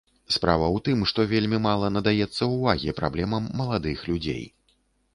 Справа 0.35 0.63
ў 0.75 0.79
тым, 0.87 1.03
што 1.11 1.25
вельмі 1.33 1.59
мала 1.67 1.93
надаецца 1.99 2.51
ўвагі 2.57 2.97
праблемам 3.03 3.43
маладых 3.63 3.97
людзей. 4.13 4.43